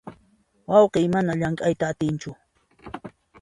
[0.71, 2.31] Wayqiy mana llamk'ayta atinchu.